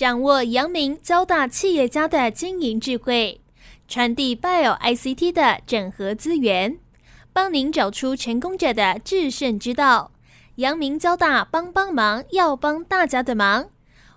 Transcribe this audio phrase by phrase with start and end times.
[0.00, 3.38] 掌握阳明交大企业家的经营智慧，
[3.86, 6.78] 传递 Bio ICT 的整合资源，
[7.34, 10.12] 帮您找出成功者的制胜之道。
[10.54, 13.66] 阳明交大帮帮忙，要帮大家的忙。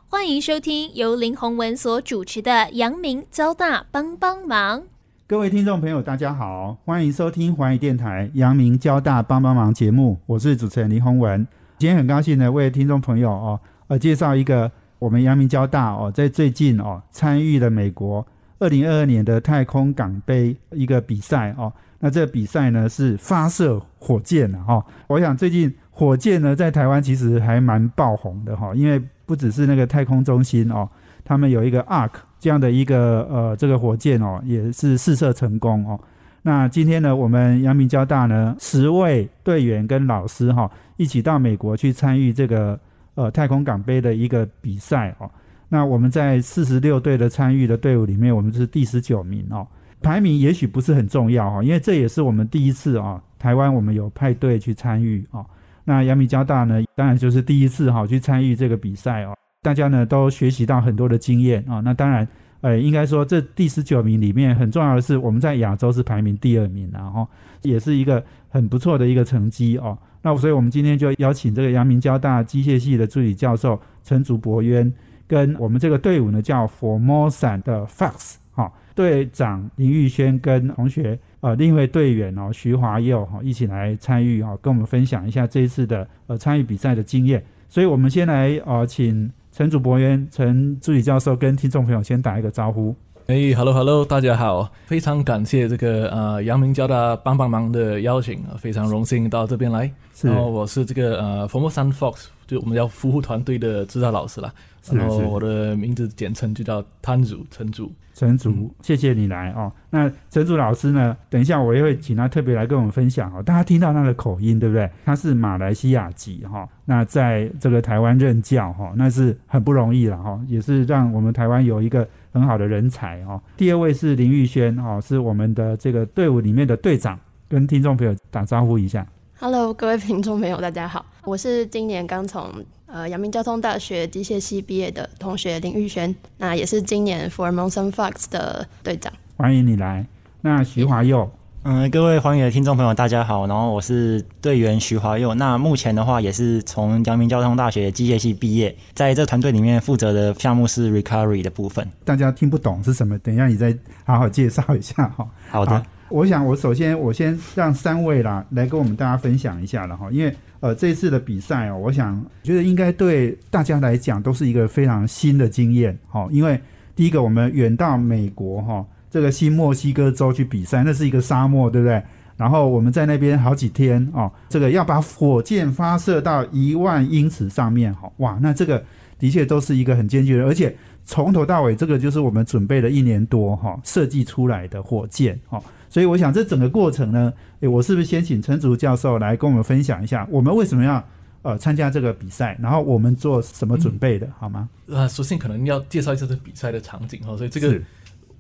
[0.08, 4.84] 欢迎收听由林宏文所主持的阳明交大帮帮忙。
[5.28, 11.46] 各位听众朋友，大家好，欢迎收听华语电台阳明交大帮帮忙节目，我是主持人林宏文。
[11.78, 13.60] 今天很高兴呢，为听众朋友哦，
[13.90, 14.72] 呃，介绍一个
[15.04, 18.26] 我们阳明交大哦，在最近哦参与了美国
[18.60, 21.72] 二零二二年的太空港杯一个比赛哦。
[22.00, 24.82] 那这个比赛呢是发射火箭的哈。
[25.08, 30.88] 我想最近火箭呢在台湾其实还蛮爆红的哈，因为不只是那个太空中心哦，
[31.26, 32.12] 他们有一个 Ark。
[32.40, 35.98] 这样的一个呃，这个火箭哦，也是试射成功哦。
[36.42, 42.78] 那今天呢，我们阳明交大呢，十位队员跟老师哈，一起到美国去参与这个
[43.16, 45.30] 呃太空港杯的一个比赛哦。
[45.70, 49.68] 那我们在四十六队的参与的队伍里面，我们是第十九名哦。
[50.02, 55.46] 排名也许不是很重要哈，因为这也是我们第一次啊，台湾我们有派队去参与哦。
[55.86, 59.34] 那阳明交大呢，当然就是第一次哈去参与这个比赛哦。
[59.62, 62.28] 大家呢都学习到很多的经验啊，那当然，
[62.64, 67.28] 呃，应该说这第十九名里面很重要的是，我们在亚洲是排名第二名，然后
[67.62, 69.98] 也是一个很不错的一个成绩哦。
[70.22, 74.90] 那所以我们今天就邀请这个阳明交大机械系的助理教授陈竹博渊，
[75.28, 87.44] 跟我们这个队伍呢叫 Formosa 的 Fox 哈队长林玉轩跟同学呃另一位队员哦徐华佑哈一起来参与哈，跟我们分享一下这一次的呃参与比赛的经验。
[87.68, 89.30] 所以我们先来呃请。
[89.56, 92.96] 陈主博员、陈助理教授跟听众朋友先打一个招呼。
[93.34, 99.92] 哎，Hello Hello，大家好，非常感谢这个呃阳明交大帮帮忙的邀请，非常荣幸到这边来。
[100.22, 104.54] 然后我是这个呃 Formosa Fox，就我们叫服务团队的指导老师啦。
[104.92, 107.92] 然后我的名字简称就叫摊主陈主。
[108.16, 109.72] 陈主，谢谢你来哦。
[109.90, 111.18] 那陈主老师呢？
[111.32, 113.42] 等一下我也会请他特别来跟我们分享哦。
[113.42, 114.88] 大家听到他的口音，对不对？
[115.04, 116.70] 他是马来西亚籍哈。
[116.86, 123.40] 那在这个台湾任教哈，那是很不容易了哈，也是让我们台湾有一个很好的人才哦。
[123.56, 127.18] 第二位是林玉轩哦，是我们的这个队伍里面的队长，
[127.48, 129.08] 跟听众朋友打招呼一下。
[129.40, 132.52] Hello，各位听众朋友，大家好，我是今年刚从。
[132.86, 139.12] 呃，阳明交通大学机械系毕业的同学林玉轩，那也是今年 Formosa Fox 的队长。
[139.36, 140.06] 欢迎你来。
[140.42, 141.32] 那徐华佑，
[141.66, 143.48] 嗯，各位欢迎的听众朋友，大家好。
[143.48, 145.34] 然后我是队员徐华佑。
[145.36, 151.88] 那目前的话，也是从阳明交通大学机械系毕业，在这团队里面负责的项目是 Recovery 的部分。
[152.04, 153.18] 大家听不懂是什么？
[153.20, 153.74] 等一下你再
[154.04, 155.26] 好好介绍一下哈。
[155.50, 155.82] 好的。
[156.10, 160.36] 我想我首先我先让三位啦来跟我们大家分享一下了哈，因为。
[160.60, 166.26] 呃，这次的比赛哦，我想觉得应该对大家来讲都是一个非常新的经验，哈。
[166.32, 166.58] 因为
[166.96, 172.02] 第一个，我们远到美国哈，这个新墨西哥州去比赛，那是一个沙漠，对不对？
[172.36, 178.84] 然后我们在那边好几天哦，这个要把火箭发射到一万英尺上面，哈，哇，那这个
[179.20, 180.76] 的确都是一个很艰巨的，而且
[181.06, 185.62] 从头到尾，这个就是我们准备了一年多哈设计出来的火箭，哈。
[185.92, 191.08] 所以我想，这整个过程呢，诶，我是不是先请陈竹教授来跟我们分享一下，我们为什么要
[191.44, 194.68] 呃参加这个比赛，然后我们做什么准备的，好吗？
[194.88, 197.80] 呃，首先可能要介绍一下这比赛的场景哈，所以这个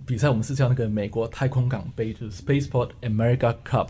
[0.05, 3.87] 比赛我们是叫那个美国太空港杯，就是 Spaceport America Cup。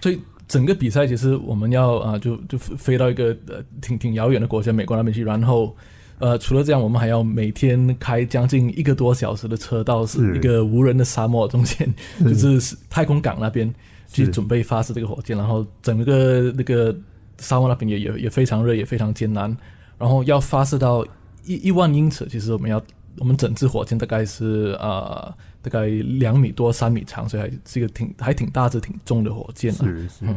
[0.00, 5.74] 所以整个比赛其实我们要啊，就就飞到一个呃挺挺遥远的国家美国那边去，然后。
[6.20, 13.72] 呃，除了这样，我们还要每天开将近一个多小时的车到是一个无人的沙漠中间，就是太空港那边
[14.08, 16.92] 去准备发射这个火箭，然后整个那个
[17.38, 19.56] 沙漠那边也也也非常热，也非常艰难，
[19.96, 21.06] 然后要发射到
[21.44, 22.82] 一一万英尺，其实我们要
[23.20, 30.36] 我们整支火箭大概是呃大概两米多三米长，所以还是一个挺还挺大只挺重的火箭啊，是是，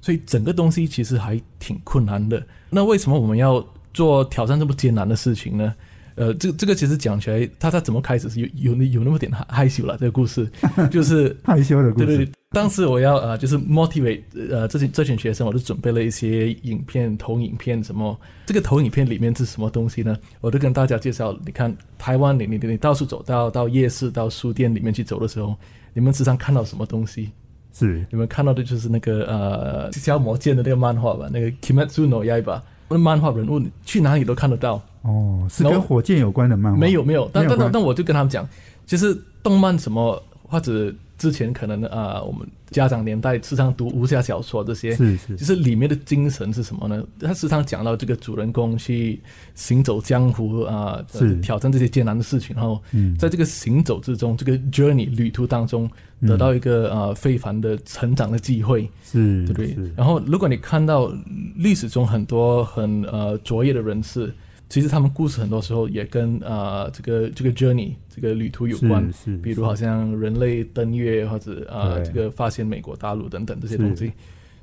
[0.00, 2.46] 所以整个东西其实还挺困难的。
[2.70, 3.64] 那为什么我们要？
[3.92, 5.74] 做挑战这么艰难的事情呢？
[6.14, 9.96] 呃，这这个其实讲起来，他他怎么开始是有有有那么点害害羞了。
[9.98, 10.50] 这个故事
[10.90, 12.06] 就是 害羞的故事。
[12.06, 14.20] 对对，当时我要呃，就是 motivate
[14.50, 18.18] 呃这群这群学生，我就准备了一些影片投影片什么。
[18.46, 20.16] 这个投影片里面是什么东西呢？
[20.40, 25.54] 我就跟大家介绍，你看台湾，你你你到处走到到夜市到书店里面去走的时候，
[25.94, 27.30] 你们时常看到什么东西？
[27.72, 31.30] 是你们看到的就是那个呃消魔剑的那个漫画吧？
[31.32, 32.60] 那个 Kimetsu no Yaiba。
[32.88, 36.78] 那漫画人物去哪里都看得到哦，是跟火箭有关的漫画？
[36.78, 38.46] 没有没有，但但但但我就跟他们讲，
[38.86, 47.04] 其实动漫什么或者之前可能啊、我们家长年代时常读武侠小说这些，是是其实里面的精神是什么呢？
[47.20, 49.20] 他时常讲到这个主人公去
[49.54, 55.90] 行走江湖啊、呃是挑战这些艰难的事情，然后嗯在这个行走之中，这个 journey 旅途当中，
[56.26, 59.92] 得到一个呃非凡的成长的机会，是，对不对？
[59.96, 61.12] 然后如果你看到
[61.56, 64.32] 历史中很多很呃卓越的人士，
[64.70, 69.04] 其实他们故事很多时候也跟呃这个这个 journey 这个旅途有关。
[69.12, 74.12] 是是，比如好像人类登月或者呃这个发现美国大陆等等这些东西，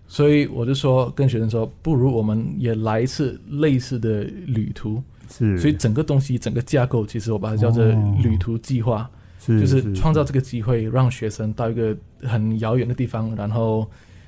[0.07, 5.03] 所以我就说跟学生说，不如我们也来一次类似的旅途。
[5.29, 8.17] 是，所以整个东西整个架构，其实我把它叫做哦。
[8.23, 9.09] 旅途计划，
[9.45, 13.85] 是就是创造这个机会，让学生到一个很遥远的地方，然后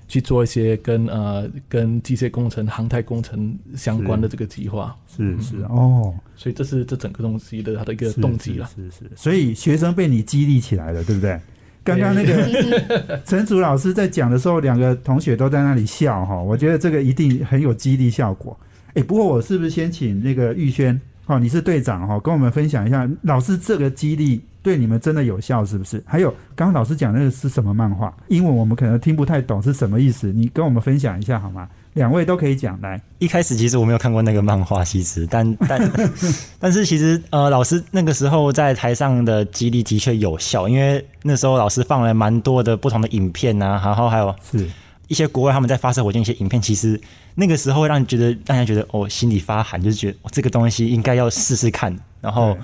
[0.10, 4.94] 去做一些跟呃跟机械工程、航太工程相关的这个计划。
[5.16, 8.70] 是是哦，所以这是这整个东西的它的一个动机了。
[8.76, 11.40] 是是是，所以学生被你激励起来了，对不对？
[11.82, 18.58] 刚刚那个 陈楚老师在讲的时候，两个同学都在那里笑哈，我觉得这个一定很有激励效果。
[18.96, 26.04] 哎，不过我是不是先请那个玉轩哦，你是队长哈，跟我们分享一下，老师这个激励对你们真的有效是不是？
[26.06, 28.14] 还有刚刚老师讲那个是什么漫画？
[28.28, 31.68] 英文我们可能听不太懂是什么意思，你跟我们分享一下好吗？
[31.94, 33.02] 两位都可以讲来。
[33.18, 35.92] 一开始其实我没有看过那个漫画，其实，但但
[36.60, 44.68] 但是其实呃，老师那个时候在台上的激励的确有效，因为那时候老师放了蛮多的不同的影片啊，然后还有是
[45.08, 47.00] 一些国外他们在发射火箭一些影片，其实
[47.34, 52.62] 那个时候会让你觉得大家觉得哦心里发寒，就是觉得、哦、这个东西应该要试试看，然后对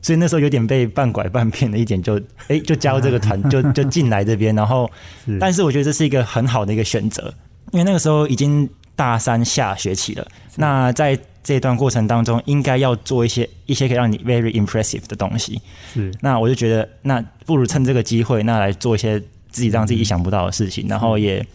[0.00, 4.90] 所以那时候有点被半拐半骗的一点就，哎就加入这个团就就进来这边，然后
[5.24, 7.32] 是，但是我觉得这是一个很好的一个选择，
[7.72, 10.26] 因为那个时候已经大三下学期了。
[10.56, 15.60] 那在这一段过程当中，应该要做一些一些可以让你 very impressive 的东西。
[15.94, 19.18] 是那我就觉得，那不如趁这个机会，那来做一些
[19.50, 21.46] 自己让自己意想不到的事情，然后也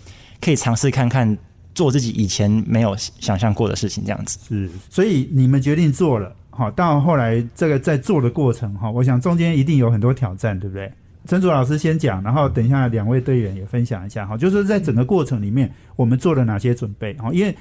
[0.41, 1.37] 可以尝试看看
[1.75, 4.39] 做自己以前没有想象过的事情，这样子。
[4.47, 10.91] 是，所以你们决定做了，好，到后来这个在做的过程，哈，我想中间一定有很多挑战，对不对？
[11.25, 17.55] 陈祖老师先讲，然后等一下两位队员也分享一下，哈，就是在整个过程里面，我们做了哪些准备，哈，因为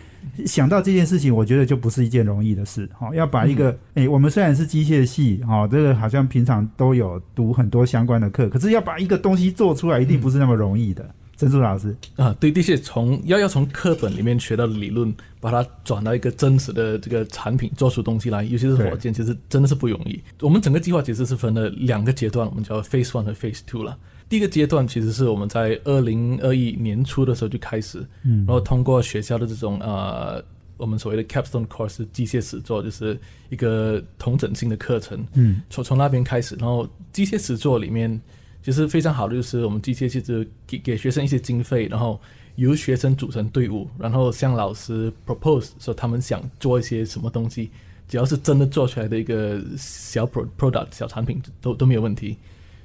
[0.45, 11.09] 想到这件事情，我觉得就不是一件容易的事，哈，要把一个，诶、我们虽然是机械系，哈，这个好像平常都有读很多相关的课，可是要把一个东西做出来，一定不是那么容易的。
[11.43, 20.23] 陈祖老师，啊，对，的确从要要从课本里面学到的理论，把它转到一个真实的这个产品，做出东西来，尤其是火箭，其实真的是不容易。
[20.41, 23.99] 我们整个计划其实是分了两个阶段，我们叫 Phase One 和 Phase Two 了。
[24.29, 30.41] 第一个阶段其实是我们在二零二一年初的时候就开始，嗯然后通过学校的这种呃，
[30.77, 33.19] 我们所谓的 Capstone Course 机械实作，就是
[33.51, 38.09] 一个同整性的课程，嗯，从从那边开始，然后机械实作里面
[38.63, 42.21] 其实非常好的就是我们机械其实给给学生一些经费，然后
[42.55, 47.71] 由学生组成队伍，然后向老师 propose 说他们想做一些什么东西，
[48.09, 52.37] 只要是真的做出来的一个小 pro product 小产品都都没有问题。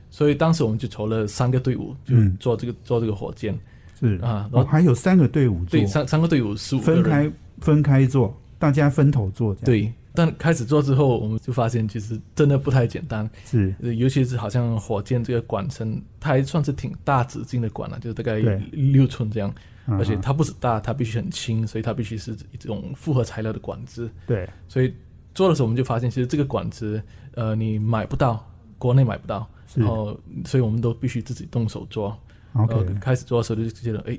[0.10, 3.54] 所以当时我们就筹了三个队伍，就嗯做这个、做这个火箭。
[4.00, 4.16] 是。
[4.16, 5.72] 啊，然哦，后还有三个队伍做。
[5.72, 9.66] 对，三三个队伍十五，分开分开做，大家分头做，这样。
[9.66, 9.94] 对。
[10.18, 13.72] 但开始做之后，我们就发现其实真的不太简单，是。
[13.84, 18.40] 呃尤其是好像火箭这个管身，它还算是挺大直径的管了、就是大概
[18.72, 19.54] 六寸这样，
[19.86, 24.10] 嗯而且它不止大，它必须很轻，所以它必须是一种复合材料的管子。
[24.26, 24.50] 对。
[24.68, 24.92] 所以
[25.36, 27.00] 做的时候，我们就发现，其实这个管子，
[27.36, 28.44] 呃，你买不到，
[28.80, 29.80] 国内买不到，是。
[29.80, 32.18] 然后，所以我们都必须自己动手做。
[32.54, 34.18] 然后开始做的时候就觉得，哎，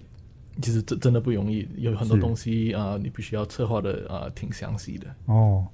[0.60, 5.06] 其实真真的不容易，有很多东西啊、呃你必须要策划的啊、呃挺详细的。
[5.26, 5.66] 哦，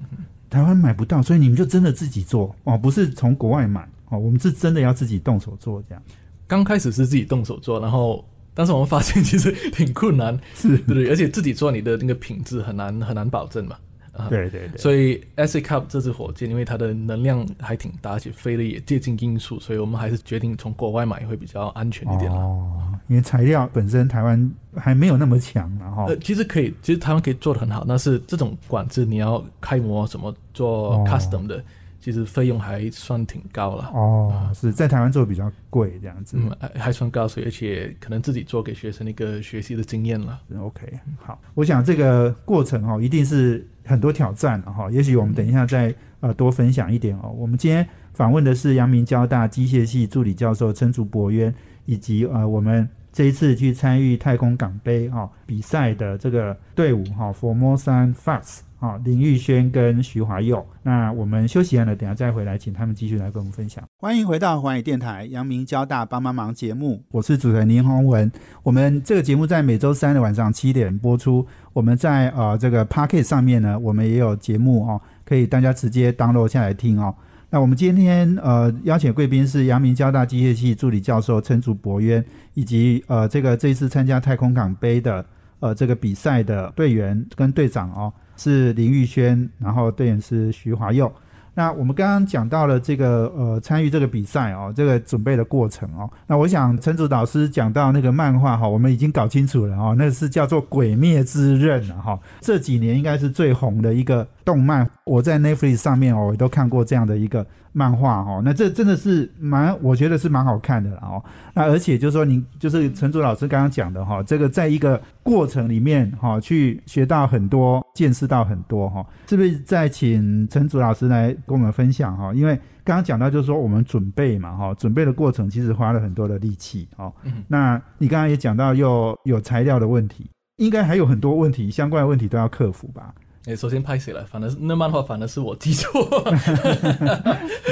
[0.50, 6.02] 台湾买不到，所以你们就真的自己做哦，不是从国外买哦，我们是真的要自己动手做这样，
[6.46, 11.08] 刚开始是自己动手做，然后但是我们发现其实挺困难，是对？
[11.08, 13.76] 而且自己做你的那个品质很难很难保证嘛。
[14.16, 22.38] 啊，对对对，所以 S A Cup 这支火箭，因为它的能量还挺大，而且飞的也接近音速，所以我们还是决定从国外买会比较安全一点了。
[22.38, 31.62] 哦，因为材料本身台湾还没有那么强然后呃，其实可以，其实台湾可以做的很好，但是这种管制你要开模什么做哦 custom 的，
[32.00, 33.90] 其实费用还算挺高了。
[33.92, 36.36] 哦，是在台湾做比较贵这样子。
[36.38, 40.40] 嗯，还还算高，所以而且可能自己做给学生一个学习的经验了。
[40.58, 40.86] OK，
[41.18, 44.90] 好，我想这个过程哦，一定是很多挑战了哈。
[44.90, 47.34] 也许我们等一下再呃多分享一点哦。
[47.36, 51.54] 我们今天访问的是阳明交大机械系助理教授陈竹博渊，
[51.86, 60.62] 以及呃我们这一次去参与太空港杯哈、比赛的这个队伍哈、，Formosa Futs 啊、好，林玉轩跟徐华佑。
[60.82, 63.82] 那我们休息完了，等下再回来，请他们继续来跟我们分享。
[63.96, 68.30] 欢迎回到环宇电台阳明交大帮帮忙节目，我是主持人林宏文。
[68.62, 71.46] 我们这个节目在每周三的晚上七点播出。
[71.72, 77.14] 我们在呃这个 Pocket 上面呢，我们也有节目哦，可以大家直接 download 下来听哦。
[77.48, 82.22] 那我们今天呃邀请贵宾是阳明交大机械系助理教授陈祖博渊，
[82.52, 85.24] 以及呃这个这一次参加太空港杯的
[85.60, 88.12] 呃这个比赛的队员跟队长哦。
[88.36, 91.12] 是林玉轩，然后队员是徐华佑。
[91.56, 96.10] 那我们刚刚讲到了这个呃参与这个比赛哦，这个准备的过程哦。
[96.26, 102.18] 那我想陈祖导师讲到那个漫画哈，我们已经搞清楚了哦，那是叫做《鬼灭之刃》了哈。
[102.40, 107.46] 这几年应该是最红的一个动漫，我在 Netflix 上面哦，也都看过这样的一个。
[107.76, 111.22] 漫画哈，那这真的是蛮，我觉得是蛮好看的哦。
[111.52, 119.58] 那而且就是说，您就是陈祖老师刚刚讲的哈，这个在一个过程里面哈，去学到很多，见识到很多哈，是不是？
[119.58, 122.54] 再请陈祖老师来跟我们分享哈，因为
[122.84, 127.12] 刚刚讲到就是说我们准备嘛哈，准备的过程其实花了很多的力气哦。
[127.24, 133.12] 嗯那你刚刚也讲到又有材料的问题，应该还有很多问题，相关的问题都要克服吧？
[133.46, 134.24] 哎，首先拍谁了？
[134.24, 135.90] 反正那漫画反而是我记错，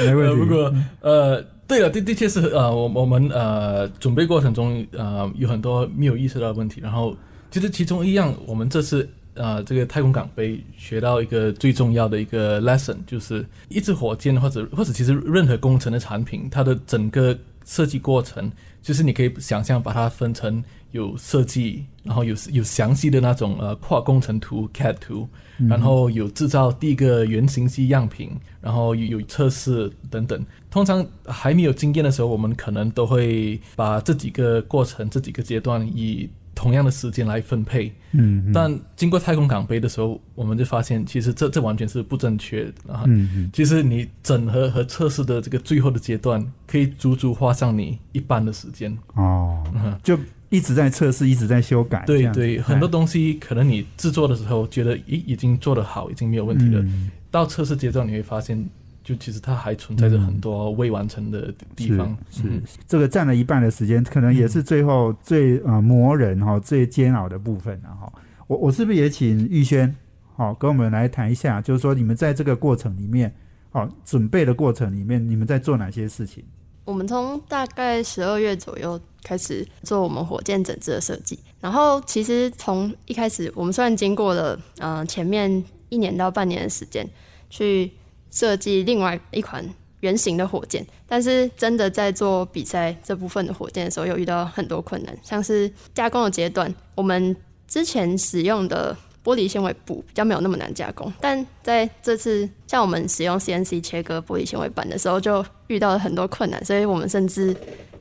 [0.05, 0.35] 没问题。
[0.37, 6.79] 不过呃，对了，的的确是呃，我我们呃准备过程中呃有很多没有意识到的问题。
[6.79, 7.15] 然后
[7.49, 18.51] 其实其中一样，我们这次呃这个太空港杯学到一个最重要的一个 lesson，就是一支火箭或者或者其实任何工程的产品，它的整个设计过程，
[18.81, 25.27] 就是你可以想象把它分成有设计，然后有有详细的那种呃跨工程图 CAD 图。
[25.69, 30.43] 然后有制造第一个原型机样品，然后有测试等等。
[30.71, 36.27] 通常还没有经验的时候，我们可能都会把这几个过程、这几个阶段以
[36.63, 37.93] 同样的时间来分配。
[38.13, 38.51] 嗯。
[38.53, 42.73] 但经过太空港杯的时候，我们就发现，其实这这完全是不正确的。
[43.05, 43.49] 嗯嗯。
[43.51, 48.97] 其实你整合和测试的这个最后的阶段，可以足足花上你一半的时间。
[49.15, 49.61] 哦。
[50.01, 50.17] 就。
[50.49, 52.03] 一直在测试，一直在修改。
[52.05, 56.85] 对对，很多东西可能你制作的时候觉得已已经做得好，已经没有问题了。
[57.31, 58.63] 到测试阶段，你会发现，
[59.03, 62.17] 就其实它还存在着很多未完成的地方。
[62.31, 62.41] 是
[62.87, 68.11] 这个占了一半的时间，可能也是最后最呃磨人哈、最煎熬的部分了哈。
[68.47, 69.93] 我我是不是也请玉轩
[70.35, 73.33] 好跟我们来谈一下，就是说你们在这个过程里面，
[73.71, 76.43] 好准备的过程里面，你们在做哪些事情？
[76.85, 87.09] 我们从大概十二月左右开始做我们火箭整治的设计，然后其实从一开始，我们虽然经过了呃前面一年到半年的时间
[87.49, 87.89] 去
[88.33, 89.63] 设计另外一款
[89.99, 97.35] 圆形的火箭，但是真的在做比赛这部分的火箭的时候，又遇到很多困难，像是加工的阶段，我们
[97.67, 98.97] 之前使用的。
[99.23, 107.55] 玻璃纤维布比较没有那么难加工，但在这次像我们使用 CNC 切割玻璃纤维板的时候，就遇到了很多困难，所以我们甚至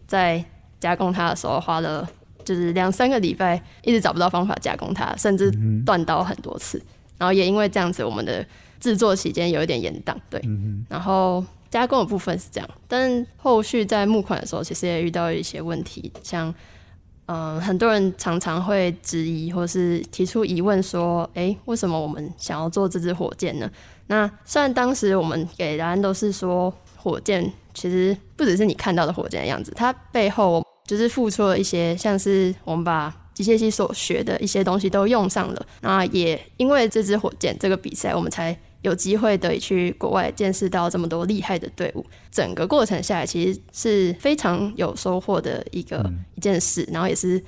[0.08, 0.44] 在
[0.80, 2.10] 加工它的时候花了
[2.44, 5.48] 就是两三个礼拜，一直找不到方法加工它，甚至
[5.86, 6.82] 断刀很多次。
[7.16, 8.44] 然后也因为这样子，我们的
[8.82, 10.14] 制作期间有一点延宕。
[10.28, 10.38] 对，
[10.90, 16.54] 然后加工的部分是这样，但后续在募款的时候，其实也遇到一些问题，像。
[17.26, 23.70] 嗯，很多人常常会质疑或是提出疑问，说：“哎，为什么我们想要做这支火箭呢？”
[24.08, 35.66] 那虽然当时我们给答案都是说，火箭其实不只是你看到的火箭的样子，它背后就是付出了一些，像是我们把机械系所学的一些东西都用上了。
[35.80, 38.54] 那也因为这支火箭这个比赛，我们才。
[38.82, 47.38] 有机会得以去国外见识到这么多厉害的队伍，整个过程下来其实是非常有收获的一个一件事，然后也是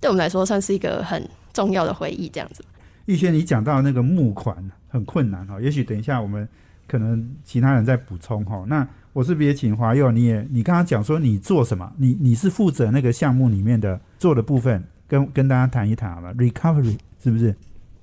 [0.00, 2.28] 对我们来说算是一个很重要的回忆。
[2.28, 2.62] 这样子，
[3.06, 4.56] 玉轩，你讲到那个募款
[4.88, 6.46] 很困难哈，也许等一下我们
[6.86, 8.64] 可能其他人再补充哈。
[8.68, 11.90] 那我是不是也请华佑，你也你刚刚讲说你做什么？
[11.96, 17.54] 你你是负责那个项目里面的做的部分，跟跟大家谈一谈好吧？Recovery 是不是？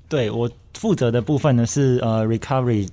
[0.10, 2.90] 对我负责的部分呢是呃 recovery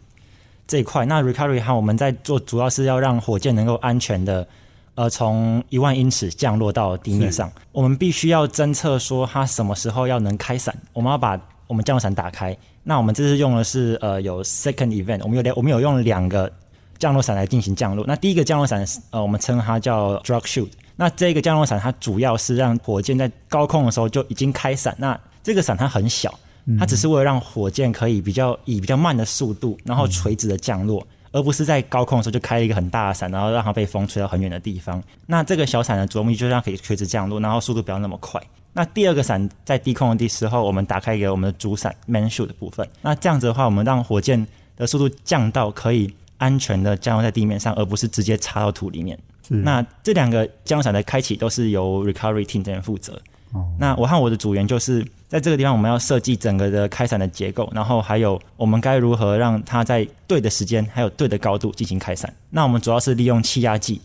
[0.69, 1.07] 这一块。
[1.07, 4.47] 那 recovery 哈，我们在做主要是要让火箭能够安全的
[4.95, 7.51] 呃从一万英尺降落到地面上。
[7.73, 12.57] 我们必须要侦测说它什么时候要能开伞，我们要把我们降落伞打开。
[12.83, 16.53] 那我们这次用的是呃有 second event，我们有两我们有用两个
[16.99, 18.05] 降落伞来进行降落。
[18.07, 20.69] 那第一个降落伞呃我们称它叫 drug shoot。
[20.97, 24.95] 那这个降落伞它主要是让火箭在高空的时候就已经开伞。
[24.99, 26.33] 那这个伞它很小。
[26.79, 35.03] 它只是为了让火箭可以比较以比较慢的速度，然后垂直的降落，而不是在高空的时候就开了一个很大的伞，然后让它被风吹到很远的地方。
[35.27, 38.43] 那这个小伞的主要目就是让可以垂直降落，然后速度不要那么快。
[38.73, 42.87] 那第二个伞在低空的时候，我们打开给我们的主伞 main chute 的部分。
[43.01, 44.47] 那这样子的话，我们让火箭
[44.77, 49.19] 的速度降到可以安全的降落在地面上，而不是直接插到土里面。
[49.49, 53.19] 那这两个降落伞的开启都是由 recovery team 这边负责。
[53.53, 62.33] 哦那我和我的组员就是在这个地方，我们要设计整个的开伞的结构，然后还有我们该如何让它在对的时间还有对的高度进行开伞。
[62.51, 64.01] 那我们主要是利用气压计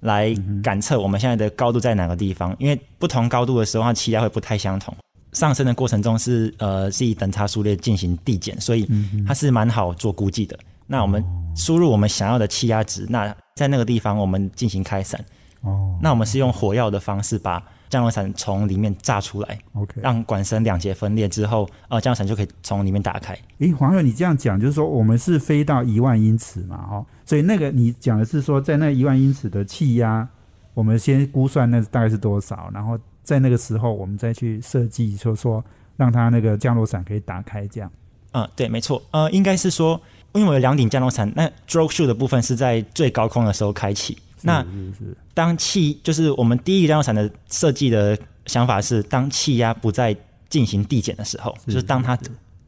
[0.00, 4.94] 来感测我们现在的高度在哪个地方，因为不同高度的时候，它气压会不太相同。
[5.32, 8.88] 上升的过程中是呃是以等差数列进行递减，所以
[9.26, 10.58] 它是蛮好做估计的。
[10.86, 11.24] 那我们
[11.56, 15.24] 输入我们想要的气压值，那在那个地方我们进行开伞。
[15.62, 17.62] 哦那我们是用火药的方式把
[17.94, 20.00] 降落伞从里面炸出来，，OK。
[20.02, 23.38] 让管绳两节分裂之后，呃，降落伞就可以从里面打开。
[23.58, 30.28] 诶，黄友，你这样讲就是说，我们是飞到一万英尺嘛，哈、所以那个你讲的是说，在那一万英尺的气压，
[30.74, 35.64] 我们先估算那大概是多少，然后在那个时候我们再去设计，就是说
[35.96, 37.88] 让它那个降落伞可以打开，这样。
[38.32, 40.00] 嗯，对，没错，呃，应该是说，
[40.32, 44.18] 因为我有两顶降落伞，那 stroke shoot 的部分是在最高空的时候开启。
[44.44, 44.64] 那
[45.32, 50.14] 当气就是我们第一个降落伞的设计的想法是，当气压不再
[50.48, 52.16] 进行递减的时候，是就是当它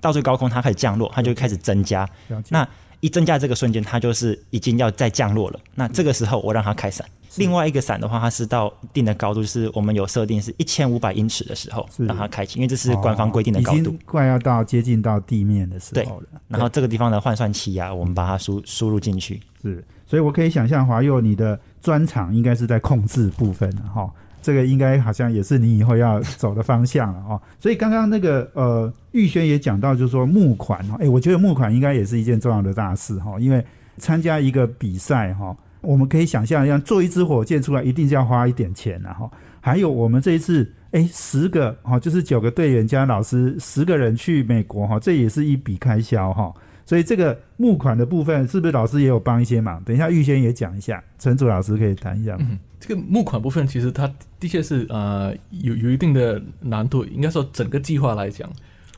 [0.00, 2.08] 到最高空，它开始降落，它就开始增加。
[2.48, 2.66] 那
[3.00, 5.60] 一增加这个瞬间，它就是已经要再降落了。
[5.74, 7.06] 那这个时候我让它开伞。
[7.36, 13.98] 另外一个伞的话，它是到一定的高度，就是我们有设定是一千五百英尺的时候让它开启，因为这是官方规定的高度哦已经。
[14.06, 16.40] 快要到接近到地面的时候了。
[16.48, 19.42] 然后这个地方的换算气压，我们把它输输入进去。
[19.60, 24.08] 是，所以我可以想象华佑你的专长应该是在控制部分的哈。
[24.40, 27.42] 这个应该好像也是你以后要走的方向了哦。
[27.58, 33.64] 所以刚刚那个呃玉轩也讲到，就是说募款哈，诶，我觉得募款应该也是一件重要的大事哈，因为
[33.98, 39.28] 参加一个比赛哈，我们可以想象，要做一支火箭出来，一定是要花一点钱的哈。
[39.60, 46.54] 还有我们这一次，诶，十个哈，就是九个队员加老师，十个人去美国哈，这也是一笔开销哈。
[46.86, 49.82] 所以这个募款的部分，是不是老师也有帮一些忙？
[49.82, 52.46] 等一下预先也讲一下，陈祖老师可以谈一下吗。
[52.48, 58.48] 嗯，这个募款部分其实它的确是呃有有一定的难度，应该说整个计划来讲，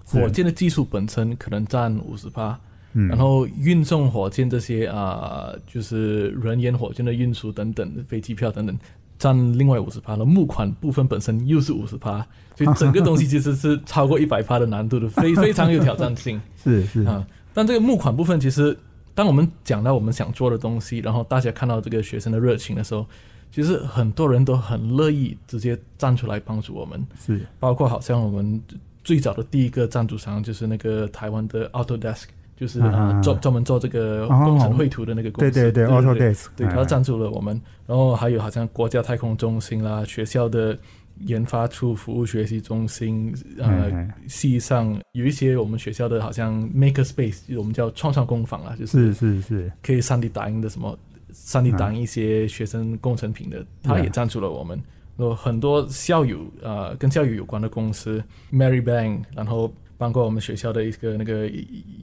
[0.04, 2.60] 火箭的技术本身可能占五十趴，
[2.92, 8.78] 嗯，然后运送火箭这些啊、就是人员火箭的运输等等，飞机票等等，
[9.18, 10.26] 占另外五十趴了。
[10.26, 12.18] 募款部分本身又是五十趴，
[12.54, 16.38] 所以整个东西其实是超过一百趴的难度的，非非常有挑战性。
[16.62, 17.26] 是是啊，
[17.58, 18.78] 但这个募款部分，其实
[19.16, 23.04] 当我们讲到我们想做的东西，然后大家看到这个学生的热情的时候，
[23.50, 27.44] 其实很多人都很乐意直接站出来帮助我们，是。
[27.58, 28.62] 包括好像我们
[29.02, 32.26] 最早的第一个赞助商就是那个台湾的 Autodesk。
[32.56, 34.44] 就是啊啊，专专门做这个哦。
[34.44, 40.76] 工程绘图的那个公司，对对对对，Autodesk，对，哎他赞助了我们，然后还有好像国家太空中心啦，学校的
[41.26, 50.98] 研发出服务学习中心，哎呃，哎系上有一些我们学校的好像 Maker Space，就是我们叫创创工坊啊，就是是是是，可以三 D 打印的什么
[51.30, 54.80] 三 D 打印一些学生工程品的，他也赞助了我们。
[55.16, 61.50] 然后很多校友呃跟教育有关的公司，Mary Bank，然后包括我们学校的一个那个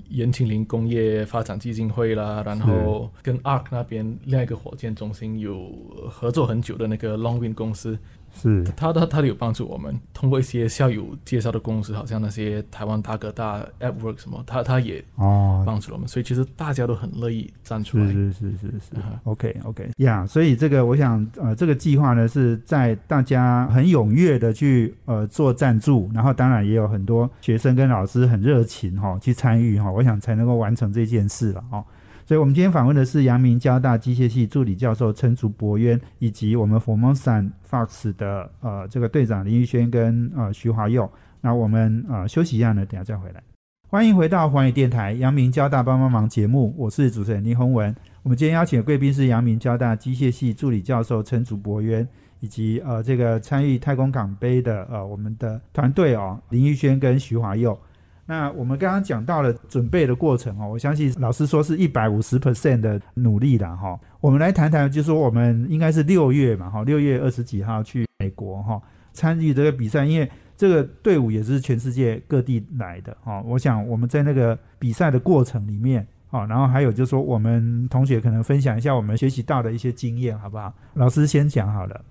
[0.10, 5.72] 严庆林工业发展基金会啦，然后跟 ARC 那边另外一个火箭中心有
[6.10, 7.98] 合作很久的那个 Longwin 公司，
[8.40, 8.64] 是。
[8.76, 18.06] 他他他有帮助我们，通过一些校友介绍的公司，好像那些台湾大哥大 AppWork 什么，他他也哦，帮助了我们，所以其实大家都很乐意站出来。
[18.06, 31.84] 是是是是是，OK OK 呀所以这个我想呃，这个计划呢是在大家很踊跃的去呃做赞助，然后当然也有很多学生跟老师很热情哈、去参与哈、我想才能够完成这件事了哦。
[32.28, 41.08] 所以，我们今天访问的是阳明交大机械系助理教授陈竹博渊，以及我们 Formosan Fox 的呃这个队长林玉轩跟呃徐华佑。
[41.40, 43.44] 那我们呃休息一下呢，等下再回来。
[43.88, 47.96] 欢迎回到环宇电台阳明交大帮帮忙节目，我是主持人林宏文。
[48.24, 52.08] 我们今天邀请的贵宾是阳明交大机械系助理教授陈祖博渊，
[52.40, 57.80] 以及呃这个参与太空港杯的呃我们的团队哦林玉轩跟徐华佑。
[58.26, 64.00] 那我们刚刚讲到了准备的过程哦，我相信老师说是一百五十 percent 的努力啦哈。
[64.20, 68.82] 我们来谈谈，就说我们应该是六月嘛哈，六月二十几号去美国哈
[69.14, 73.42] 参与这个比赛，因为这个队伍也是全世界各地来的哈。
[73.46, 76.06] 我想我们在那个比赛的过程里面。
[76.28, 80.74] 好，然后还有就是说，我们同学可能分享一下我们学习到的一些经验，好不好？
[80.96, 82.04] 老师先讲好了。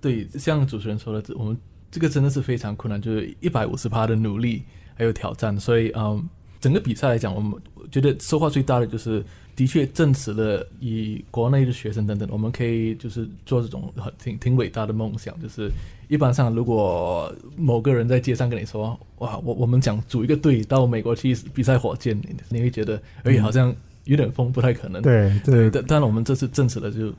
[0.00, 1.56] 对，像主持人说的，我们
[1.88, 4.64] 这个真的是非常困难，就是一百五十趴的努力
[4.98, 6.28] 还有挑战，所以嗯，
[6.60, 7.54] 整个比赛来讲，我们
[7.90, 15.40] 觉得收获最大的就是，的确证实了以国内的学生等等，我们可以就是做这种很挺挺伟大的梦想。
[15.40, 15.70] 就是
[16.08, 25.00] 一般上，如果某个人在街上跟你说：“哇，我我们想组一个队到美国去比赛火箭”，你你会觉得，哎，好像有点疯，不太可能。
[25.00, 27.12] 对对但但我们这次证实了，就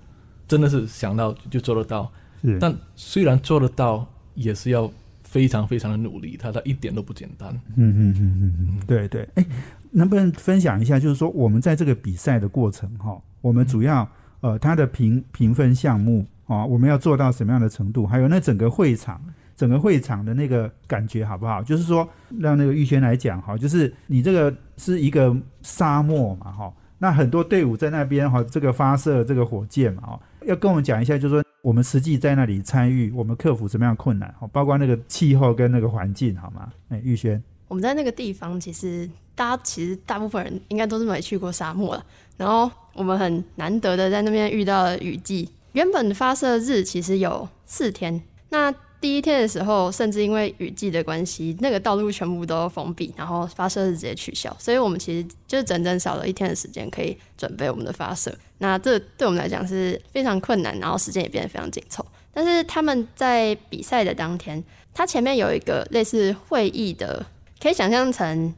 [0.49, 2.11] 真的是想到就做得到。
[2.41, 4.91] 是，但虽然做得到，也是要
[5.29, 7.53] 非常非常的努力，他他一点都不简单。
[7.75, 9.45] 嗯嗯嗯嗯嗯，对对，哎，
[9.91, 14.09] 能不能分享一下，就是说我们在这个比赛的过程哈，我们主要
[14.41, 18.07] 呃它的评评分项目啊，我们要做到什么样的程度？
[18.07, 19.21] 还有那整个会场，
[19.55, 21.61] 整个会场的那个感觉好不好？
[21.61, 34.33] 就是说让那个玉轩来讲哈，就是你这个是一个沙漠嘛哈，那很多队伍在那边哈，这个发射这个火箭嘛哈，要跟我们讲一下，就是说我们实际在那里参与，我们克服什么样困难？
[34.39, 36.71] 好，包括那个气候跟那个环境好吗？
[36.89, 37.41] 哎，玉轩。
[37.67, 42.03] 我们在那个地方，其实大家其实大部分人应该都是没去过沙漠了。
[42.37, 45.49] 然后我们很难得的在那边遇到了雨季。
[45.73, 54.55] 原本发射日其实有四天，那第一天的时候，甚至因为雨季的关系，那个道路全部都封闭，然后发射是直接取消。
[54.59, 58.35] 所以我们其实就是整整少了一天的时间可以准备我们的发射。
[58.57, 62.05] 那这对我们来讲是非常困难，然后时间也变得非常紧凑。
[62.33, 67.25] 但是他们在比赛的当天，他前面有一个类似会议的。
[67.61, 68.53] 可以想象成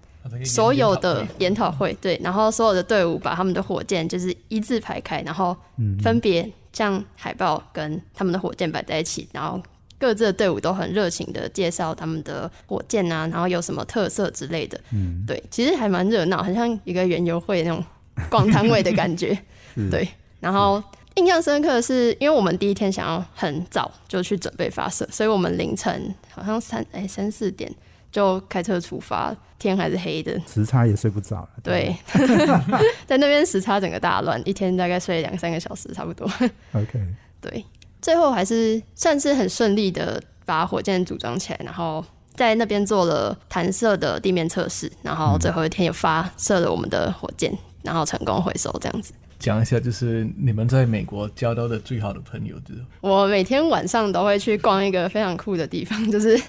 [0.46, 5.58] 所有的研讨会，对，然后所有的队伍把他们的火箭就是一字排开，然后
[6.04, 9.60] 分别像海报跟他们的火箭摆在一起，然后
[10.02, 17.86] 各自的队伍都很热情的介绍他们的火箭啊，然后有什么特色之类的，嗯，对，其实还蛮热闹，很像一个园游会那种
[18.30, 19.38] 逛摊位的感觉，
[19.92, 20.08] 对。
[20.40, 20.84] 然后
[21.16, 27.72] 印象深刻的是，因为我们第一天想要很早就去准备发射，所以我们凌晨好像三哎三四点。
[28.12, 31.50] 就开车出发，天还是黑的，时差也睡不着了。
[31.64, 31.96] 对，
[33.08, 36.30] 在那边时差整个大乱，一天大概睡两三个小时差不多。
[36.74, 37.00] OK，
[37.40, 37.64] 对，
[38.02, 42.04] 最后还是算是很顺利的把火箭组装起来，然后
[42.36, 49.14] 在那边做了弹射的地面测试，然后最后一天也发射了我们的火箭，然后成功回收这样子。
[49.40, 56.40] 讲一下，就是你们在美国交到的最好的朋友，就是我每天晚上都会去逛一个非常酷的地方，就是。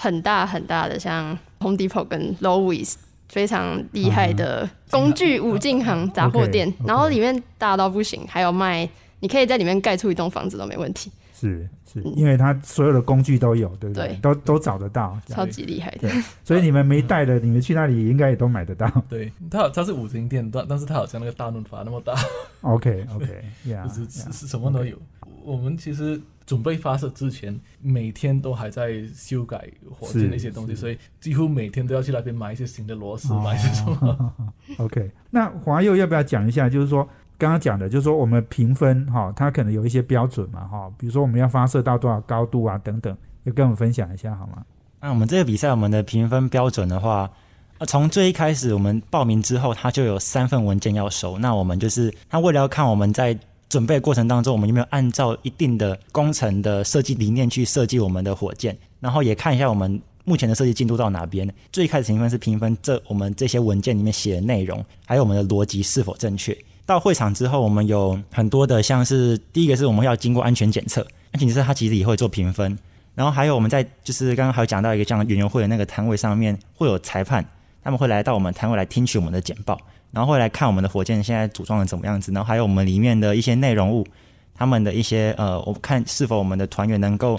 [0.00, 2.94] 很大很大的，像 Home Depot 跟 Lowe's
[3.28, 8.88] 非常厉害的工具五金行杂货店，然后里面大到不行，还有卖，
[9.20, 11.10] 你可以在里面盖出一栋房子都没问题。
[11.32, 14.18] 是是，因为它所有的工具都有，对不对？
[14.20, 16.10] 都都找得到，超级厉害的。
[16.42, 18.90] 所以你们没带的，你们去那里应该也都买得到。
[19.08, 22.14] 对，它它是五金店，但但是它好像那个大润发那么大。
[22.62, 24.96] OK OK，就是是什么都有。
[25.44, 26.20] 我们其实。
[26.48, 34.34] 准备发射之前，每天都还在修改火箭的一些东西，所以几乎每天都要去那边买一些新的螺丝，买一些什么。
[34.78, 36.66] OK，那华佑要不要讲一下？
[36.66, 37.06] 就是说
[37.38, 44.64] 刚刚讲的，就是说我们评分哈，它可能有一些标准嘛哈，比如说我们要发射到多少高度啊等等，就跟我们分享一下好吗？
[45.00, 47.30] 那我们这个比赛，我们的评分标准的话，
[47.78, 51.38] 呃从最一开始我们报名之后，它就有三份文件要收。
[51.38, 53.38] 那我们就是它为了要看我们在。
[53.70, 58.74] 准备过程当中，我们有没有按照一定的工程的设计理念去设计我们的火箭？
[58.98, 61.46] 然后也看一下我们目前的设计进度到哪边。
[61.70, 66.56] 最开始评分是评分这我们这些文件里面写的内容，还有我们的逻辑是否正确。
[66.88, 72.78] 到会场之后，我们有很多的像是第一个是我们要经过安全检测，安全检测它其实也会做评分。
[73.14, 77.44] 然后还有我们在就是刚刚还有讲到一个像园游会的那个摊位上面会有裁判，
[77.82, 79.78] 他们会来到我们摊位来听取我们的简报。
[80.12, 84.06] 然后会来看我们的火箭现在组装的怎么样子，然后还有我们里面的一些内容物，
[84.54, 87.38] 他们的一些呃，我看是否我们的团员能够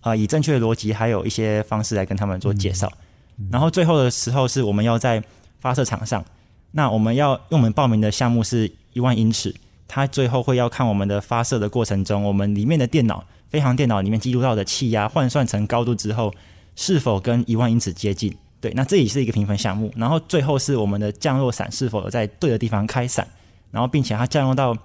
[0.00, 2.90] 啊以正确的逻辑，还有一些方式来跟他们做介绍。
[3.52, 5.22] 然后最后的时候是我们要在
[5.60, 6.24] 发射场上，
[6.72, 9.54] 那我们要用我们报名的项目是一万英尺，
[9.88, 16.32] 它最后会要看我们的发射的过程中，我们里面的电脑飞行电脑里面记录到的气压换算成高度之后，
[16.76, 18.34] 是否跟一万英尺接近。
[18.60, 19.90] 对，那这也是一个评分项目。
[19.96, 23.26] 然后最后是我们的降落伞是否有在对的地方开伞，
[23.70, 24.76] 然后并且它降落到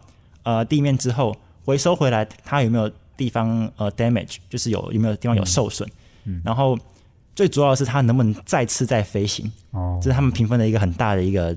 [0.44, 5.88] 呃地面之后回收回来，它有没有地方呃 damage，就是有有没有地方有受损。
[6.24, 6.42] 嗯。
[6.46, 6.80] 然后
[7.36, 9.52] 最主要的是它能不能再次再飞行。
[9.72, 10.00] 哦。
[10.02, 11.56] 这是他们评分的一个很大的一个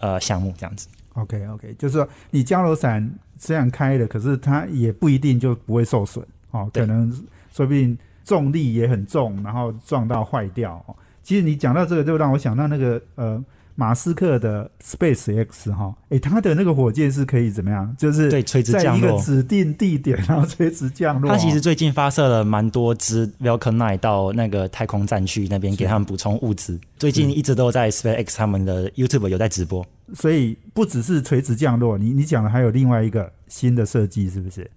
[0.00, 0.88] 呃项目，这样子。
[1.14, 7.10] OK OK，就是说你降落伞虽然开了，可是它也不一定就不会受损哦，可能
[7.50, 10.82] 说不定重力也很重，然后撞到坏掉。
[10.86, 13.40] 哦其实你讲到这个，就让我想到那个呃，
[13.74, 17.94] 马斯克的 Space X 哈，诶，他的那个火箭是可以怎么样？
[17.98, 19.12] 就是对垂直在一个。
[19.22, 21.34] 指定地点，然后垂直降落哦。
[21.34, 26.78] 它其实最近发射了蛮多支 Falcon 9到那个太空站去那边给他们补充物资。
[26.98, 29.86] 最近一直都在 SpaceX 他们的 YouTube 有在直播。
[30.14, 34.68] 所以不只是垂直降落，你你讲的还有另外一个新的设计，是不是？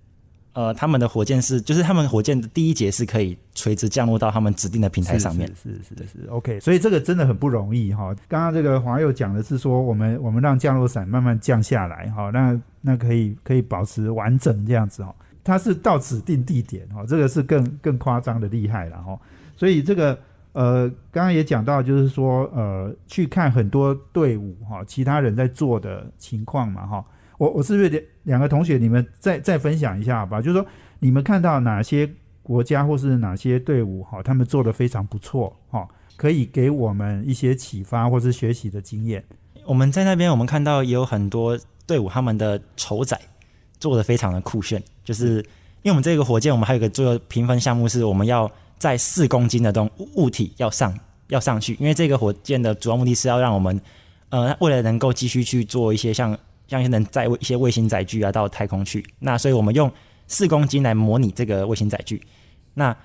[0.56, 5.46] 呃，他们的火箭是，就是他们火箭的第一节是可以垂直降落到他们指定的平台上面。
[5.50, 8.16] 是是是是是 OK，所以这个真的很不容易哈。
[8.30, 15.14] 刚刚这个华佑讲的是说，我们我们让降落伞慢慢降下来哈，那那可以可以保持完整这样子哈。
[15.44, 19.20] 它是到指定地点哈，这个是更更夸张的厉害了哈。
[19.58, 20.18] 所以这个
[20.54, 27.06] 呃，刚刚也讲到，就是说呃，去看很多队伍哈，其他人在做的情况嘛哈。
[27.38, 30.42] 我我是不是两两个同学，你们再再分享一下吧？
[30.42, 30.66] 就是说
[31.00, 32.10] 你们看到哪些
[32.42, 39.24] 国家或是哪些队伍哈，他们做的非常不错哈，可以给我们一些启发或是学习的经验。
[39.66, 43.20] 我们在那边，我们看到也有很多队伍，他们的筹载
[43.80, 44.82] 做的非常的酷炫。
[45.04, 45.38] 就是
[45.82, 50.98] 因为我们这个火箭，我们还有一个做评分项目，是我们要在四公斤的东物物体要上
[51.30, 51.76] 要上去。
[51.80, 53.82] 因为这个火箭的主要目的是要让我们，
[54.30, 59.06] 呃，为了能够继续去做一些像像能载一些卫星载具啊到太空去。
[59.20, 59.92] 那所以我们用
[60.28, 62.22] 四公斤来模拟这个卫星载具。
[62.74, 62.96] 那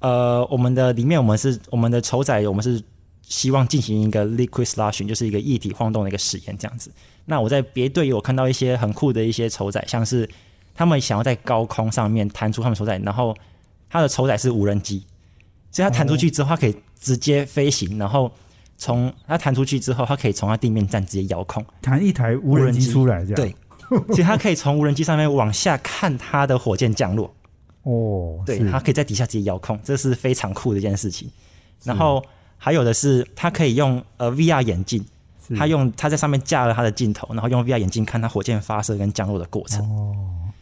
[0.00, 2.82] 呃，我们的里面我们是我们的筹载，我们是
[3.22, 6.90] 希望进行一个 liquid sloshing，就是一个液体晃动的一个实验这样子。
[7.24, 10.28] 那我在别队有看到一些很酷的一些筹载，像是
[10.74, 13.36] 他们想要在高空上面弹出他们筹载，然后
[13.88, 15.04] 它的筹载是无人机，
[15.70, 18.32] 所以它弹出去之后，它可以直接飞行，然后
[18.82, 23.36] 从它弹出去之后，它可以从它地面站直接遥控，弹一台无人机出来，这样。
[23.36, 23.54] 对，
[24.08, 27.32] 其实它可以从无人机上面往下看它的火箭降落。
[27.84, 31.30] 哦，对，它可以在底下直接遥控，这是非常酷的一件事情。
[31.84, 32.20] 然后
[32.58, 35.04] 还有的是，它可以用呃 VR 眼镜，
[35.56, 40.12] 它用它在上面架了它的镜头，然后用 VR 眼镜看它火箭发射跟降落的过程，哦，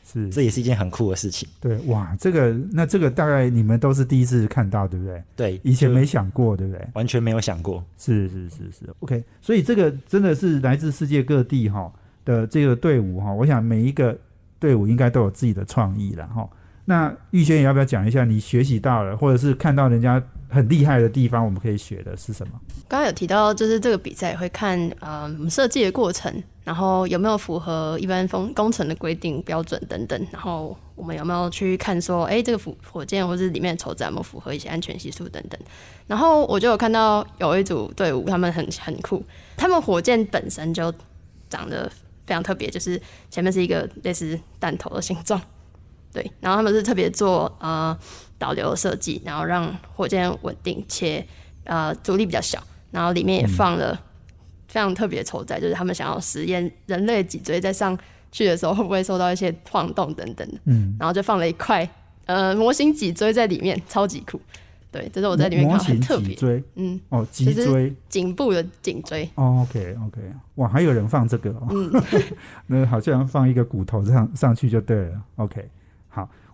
[0.04, 1.48] 是这也是一件很酷的事情。
[1.60, 5.22] 对哇，这个那这个大概你们都是第一次看到，对不对？
[5.36, 6.86] 对，以前没想过，对不对？
[6.94, 7.84] 完全没有想过。
[7.96, 9.22] 是是是是，OK。
[9.40, 11.92] 所以这个真的是来自世界各地哈
[12.24, 14.18] 的这个队伍哈，我想每一个
[14.58, 16.48] 队伍应该都有自己的创意了哈。
[16.84, 22.52] 那玉轩也要不要讲一下你学习到了，或者是看到人家很厉害的地方，我们可以学的是什么？
[22.88, 35.58] 刚刚有提到，就是这个比赛会看呃我们设计的过程，然后有没有符合一般风工程的规定标准等等，然后我们有没有去看说，哎、这个火火箭或是里面的筹载有没有符合一些安全系数等等。
[36.06, 39.22] 然后我就有看到有一组队伍，他们很很酷，
[39.56, 40.92] 他们火箭本身就
[41.48, 41.90] 长得
[42.26, 45.40] 非常特别，就是前面是一个类似弹头的形状，
[46.12, 47.96] 对，然后他们是特别做呃
[48.40, 51.24] 导流的设计，然后让火箭稳定且
[51.62, 53.94] 呃阻力比较小，然后里面也放了
[54.66, 57.96] 非常特别的筹载，就是他们想要实验人类脊椎在上
[58.33, 61.88] 去的时候会不会受到一些晃动等等的，嗯，然后就放了一块
[62.24, 64.40] 呃模型脊椎在里面，超级酷。
[64.92, 66.64] 对，这是我在里面模看到很型特别，脊椎。
[66.74, 67.94] 嗯，哦，脊椎。
[68.09, 70.20] 颈部的颈椎，哦，OK OK，
[70.57, 72.03] 哇，还有人放这个哦，嗯。
[72.66, 75.22] 那好像放一个骨头上上去就对了。
[75.37, 75.68] OK，好，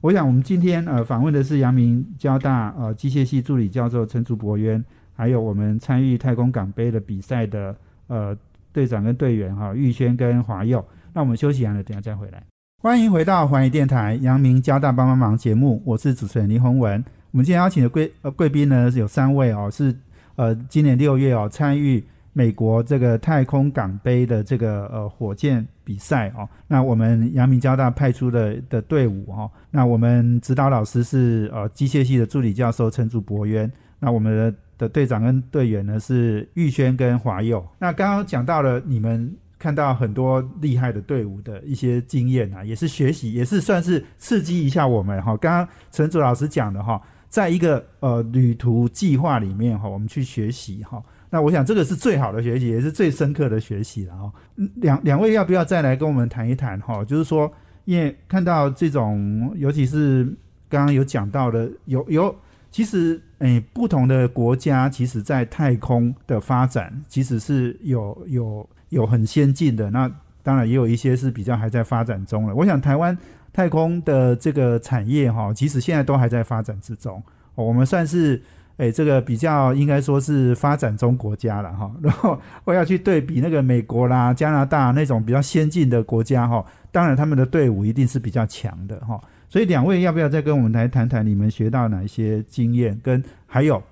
[0.07, 7.75] 我想我们今天呃访问的是阳明交大呃机械系助理教授陈竹博渊，还有我们参与太空港杯的比赛的
[8.07, 8.37] 呃
[8.73, 10.85] 队长跟队员哈、玉轩跟华佑。
[11.13, 12.41] 那我们休息完了，等下再回来。
[12.81, 17.05] 欢迎回到环宇电台阳明交大帮帮忙节目，我是主持人林宏文。
[17.33, 19.93] 我们今天邀请的贵呃贵宾呢是有三位哦，是
[20.37, 22.05] 呃今年六月哦参与
[22.37, 26.47] 美国这个太空港杯的这个呃火箭比赛哦。
[26.69, 37.67] 那我们阳明交大派出的的队伍哦，那我们指导老师是呃机械系的助理教授陈祖博渊，那我们的的队长跟队员呢是玉轩跟华佑。
[37.79, 39.35] 那刚刚讲到了你们。
[39.59, 45.35] 看到很多厉害的队伍的一些经验啊，也是学习，也是算是刺激一下我们哈。
[45.39, 51.03] 刚刚陈祖老师讲的哈，在一个呃旅途计划里面哈，我们去学习哈。
[51.37, 54.33] 那我想这个是最好的学习，也是最深刻的学习了哈。
[54.57, 57.05] 嗯两两位要不要再来跟我们谈一谈哈？
[57.05, 57.53] 就是说，
[57.85, 60.25] 因为看到这种，尤其是
[60.71, 62.35] 刚刚有讲到的，有有
[62.71, 70.11] 其实诶、不同的国家其实在太空的发展其实是有有有很先进的，那
[70.43, 72.55] 当然也有一些是比较还在发展中了。
[72.55, 73.15] 我想台湾
[73.53, 77.23] 太空的这个产业哈，其实现在都还在发展之中。
[77.57, 78.43] 哦我们算是
[78.77, 81.91] 诶、这个比较应该说是发展中国家了哈。
[82.03, 89.21] 然后我要去对比那个美国啦、加拿大那种比较先进的国家哈，当然他们的队伍一定是比较强的哈。
[89.49, 93.83] 所以两位要不要再跟我们来谈谈你们学到哪一些经验，跟还有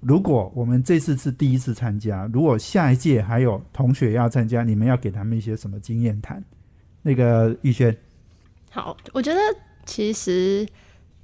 [0.00, 6.42] 如果我们这次是第一次参加，如果下一届还有同学要参加，你们要给他们一些什么经验谈？
[7.06, 7.94] 那个玉轩，
[8.70, 9.38] 好，我觉得
[9.84, 10.66] 其实，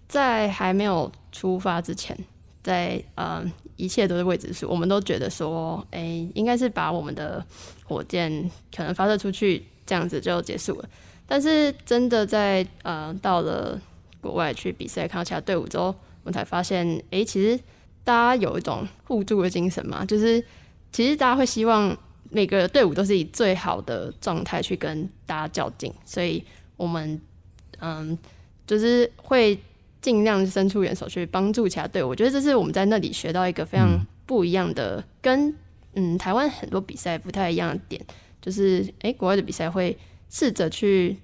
[0.07, 2.15] 在还没有出发之前，
[2.63, 3.45] 在呃
[3.77, 7.45] 一切都是未知数，我们都觉得说，哎、应该是把我们的
[7.85, 10.89] 火箭可能发射出去，这样子就结束了。
[11.27, 13.81] 但是真的在呃到了
[14.21, 15.95] 国外去比赛，看到其他队伍之后，我
[16.25, 17.59] 们才发现，哎、其实
[18.05, 20.45] 大家有一种互助的精神嘛，就是
[20.93, 21.97] 其实大家会希望
[22.31, 26.45] 每个队伍都是以最好的状态去跟大家较劲，所以
[26.77, 27.21] 我们
[27.79, 28.19] 嗯，
[28.67, 29.59] 就是会
[30.01, 32.09] 尽量伸出援手去帮助其他队伍。
[32.09, 35.55] 我觉得这是我们在那里学到一个非常不一样的，跟
[35.95, 38.01] 嗯台湾很多比赛不太一样的点，
[38.41, 39.97] 就是诶、国外的比赛会
[40.29, 41.17] 试着去。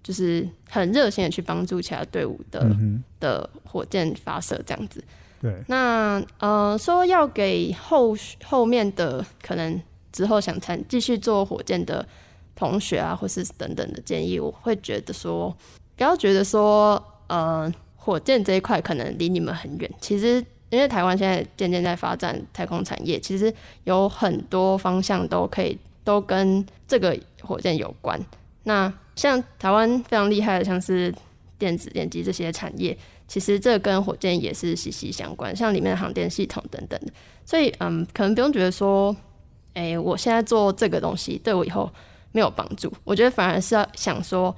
[0.00, 5.04] 就是很热心的去帮助其他队伍的、嗯的火箭发射这样子。
[5.42, 9.78] 对，那呃，说要给后后面的可能
[10.10, 12.06] 之后想参继续做火箭的
[12.56, 15.54] 同学啊，或是等等的建议，我会觉得说，
[15.94, 17.70] 不要觉得说，呃，
[18.08, 19.90] 火箭这一块可能离你们很远。
[20.00, 23.52] 其实，因为台湾现在渐渐在发展太空产业，其实
[23.84, 28.18] 有很多方向都可以都跟这个火箭有关。
[28.62, 31.14] 那像台湾非常厉害的，像是
[31.58, 37.12] 电子电机这些产业，其实这跟火箭也是息息相关，像里面的航电系统等等的。
[37.44, 39.14] 所以，嗯，可能不用觉得说，
[39.74, 41.92] 哎、我现在做这个东西对我以后
[42.32, 42.90] 没有帮助。
[43.04, 44.56] 我觉得反而是要想说，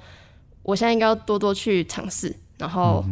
[0.63, 3.03] 我现在应该要多多去尝试，然后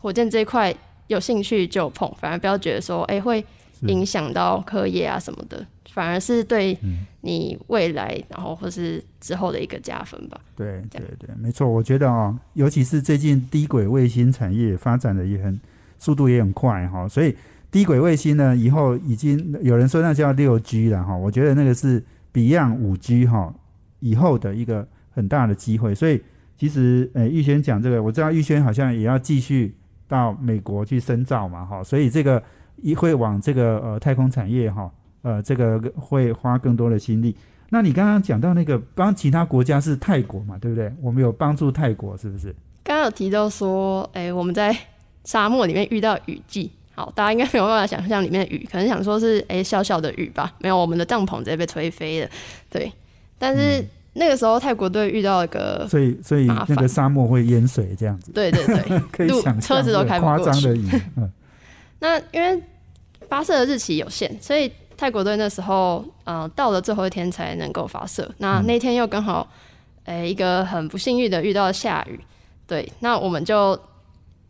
[0.00, 0.74] 火箭这一块
[1.08, 3.44] 有兴趣就碰，反而不要觉得说，哎、会
[3.82, 6.76] 影响到课业啊什么的，反而是对
[7.22, 10.40] 你未来，然后或是之后的一个加分吧。
[10.56, 11.68] 对对对，没错。
[11.68, 15.60] 我觉得哦，尤其是最近低轨卫星产业发展的也很
[15.98, 17.36] 速度也很快哈、所以
[17.70, 23.54] 低轨卫星呢，以后已经有人说那叫六 G 了哈、我觉得那个是 Beyond 五 G 哈、
[24.00, 25.94] 以后的一个很大的机会。
[25.94, 26.22] 所以
[26.56, 29.74] 其实呃，玉轩讲这个，我知道玉轩好像也要继续
[30.10, 32.42] 到美国去深造嘛哈、所以这个
[32.82, 34.90] 一会往这个呃太空产业哈、
[35.22, 37.34] 呃这个会花更多的心力。
[37.68, 40.92] 那你刚刚讲到那个帮其他国家是泰国嘛，对不对？
[41.00, 42.52] 我们有帮助泰国，是不是？
[42.82, 44.76] 刚刚有提到说，哎、我们在
[45.22, 52.28] 沙漠里面遇到雨季，好，大家应该没有办法想象里面的雨，可能想说是哎、小小的雨吧，没有，我们的帐篷直接被吹飞了，
[52.68, 52.92] 对。
[53.38, 60.44] 但是那个时候泰国队遇到一个，所以所以那个沙漠会淹水这样子，对对对， 可以路想象车子都开不过去。
[60.44, 61.30] 张的雨， 嗯，
[62.00, 62.60] 那因为
[63.28, 68.28] 发射的日期有限，所以泰国队那时候呃到了最后一天才能够发射。
[68.38, 69.48] 那那天又刚好，
[70.04, 72.18] 诶、一个很不幸运的遇到下雨，
[72.66, 73.78] 对，那我们就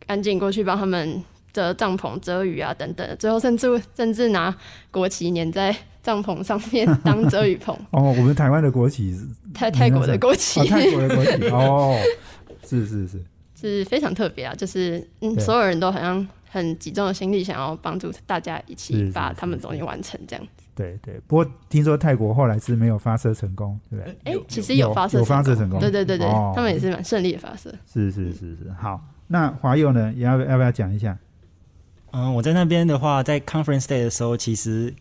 [0.07, 4.55] 赶紧过去帮他们的帐篷遮雨啊等等，最后甚至甚至拿
[4.89, 11.97] 国旗粘在帐篷上面当遮雨棚， 哦，我们台湾的国旗是泰泰国的国旗哦，泰国的国旗哦，
[12.67, 13.23] 是是是，
[13.55, 20.63] 是非常特别啊，就是嗯，所有人都好像很集中的心力，想要帮助大家一起把他们东西完成，这样子。
[20.73, 21.19] 对对。
[21.27, 24.17] 不过听说泰国后来是没有发射成功，对不对？
[24.23, 27.69] 哎、有其实有发射有发射成功对对对对，哦他们也是蛮顺利的发射。
[27.85, 28.99] 是是是是，好。
[29.27, 31.17] 那华佑呢，也要要不要讲一下？
[32.11, 34.93] 嗯，我在那边的话，在 conference day 的时候，其实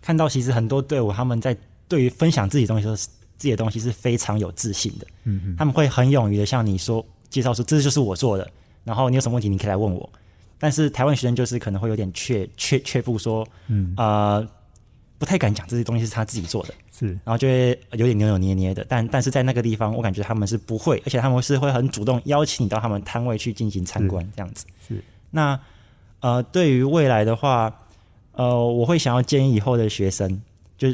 [0.00, 5.06] 看到其实很多队伍他们在对于分享自己东西的时候，自己的东西是非常有自信的。
[5.24, 8.50] 嗯嗯，他们会很勇于的向你说介绍说这就是我做的，
[8.84, 10.08] 然后你有什么问题你可以来问我。
[10.58, 14.44] 但是台湾学生就是可能会有点却却却步说，嗯呃，
[15.16, 18.84] 不太敢讲这些东西是他自己做的，是然后就会有点扭扭捏捏的。
[18.88, 24.66] 但但是在那个地方，我感觉他们是不会，而且他们是会很主动邀请你到他们摊位去进行参观这样子。
[24.88, 25.00] 是
[25.30, 25.58] 那
[26.20, 27.72] 呃，对于未来的话，
[28.32, 30.40] 呃，我会想要建议以后的学生，
[30.76, 30.88] 就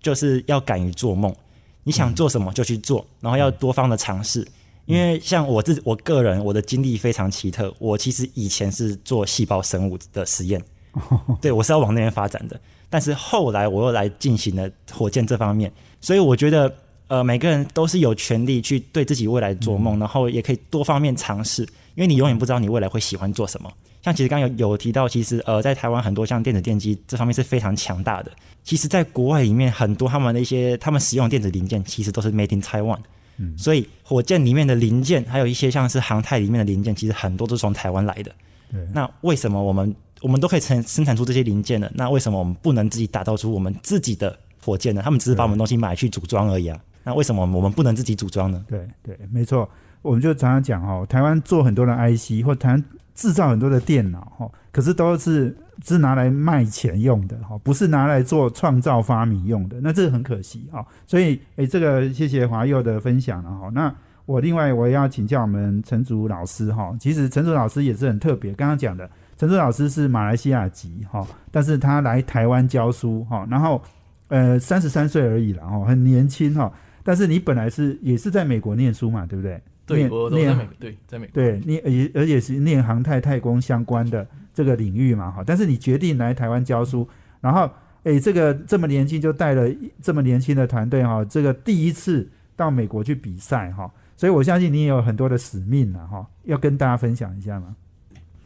[0.00, 1.34] 就是要敢于做梦。
[1.82, 4.46] 你想做什么就去做，然后要多方的尝试。
[4.86, 7.72] 因为像我自己，我个人我的经历非常奇特。
[7.78, 10.60] 我其实以前是做细胞生物的实验，
[11.40, 12.60] 对我是要往那边发展的。
[12.88, 16.72] 但是后来我又来进行了火箭这方面，所以我觉得
[17.06, 21.62] 呃，每个人都是有权利去对自己未来做梦，然后也可以多方面尝试，
[21.94, 23.72] 因为你永远不知道你未来会喜欢做什么。
[24.02, 28.30] 像其实刚刚有有提到，其实呃，在台湾很多像电子电机这方面是非常强大的。
[28.62, 32.98] 其实，在国外里面，很多他们的一些他们使用的电子零件，其实都是 made in Taiwan。
[33.38, 38.30] 嗯，所以火箭里面的零件，还有一些像是航太里面的零件，其实很多都是从台湾来的。
[38.70, 41.90] 对那为什么我们我们都可以生生产出这些零件呢？
[41.94, 45.02] 那为什么我们不能自己打造出我们自己的火箭呢？
[45.02, 46.78] 他们只是把我们东西买去组装而已啊。
[47.02, 48.62] 那为什么我们不能自己组装呢？
[48.68, 49.68] 对对，没错。
[50.02, 52.84] 我们就常常讲哦，台湾做很多的 IC 或台湾
[53.20, 55.54] 制造很多的电脑哈，可是都是
[55.84, 60.82] 是拿来卖钱用的哈，不是拿来做创造发明用的，那这个很可惜哈。
[61.06, 63.68] 所以诶，这个谢谢华佑的分享了哈。
[63.74, 63.94] 那
[64.24, 73.82] 我另外我要请教我们陈竹老师哈，其实陈竹老师也是很特别，刚刚讲的陈竹老师是马来西亚籍哈，但是他来台湾教书哈，然后
[74.28, 76.72] 呃三十三岁而已了哈，很年轻哈。
[77.02, 79.60] 但是你本来是也是在美国念书嘛，对不对？
[79.94, 85.44] 对，我在美，对，在美，对你而而且是念航太太空相关的这个领域嘛，哈。
[85.46, 87.08] 但是你决定来台湾教书，
[87.40, 87.70] 然后，
[88.04, 89.68] 哎，这个这么年轻就带了
[90.00, 97.74] 这么年轻的团队哈，这个第一次到美国去比赛哈，所以我相信你也有很多的使命了哈，要跟大家分享一下吗？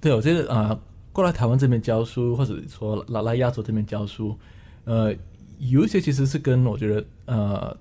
[0.01, 0.79] 对，我觉得啊，
[1.13, 4.37] 过来台湾这边教书，或者说来来亚洲这边教书，
[4.85, 5.15] 呃，
[5.59, 7.77] 有一些其实是跟我觉得呃。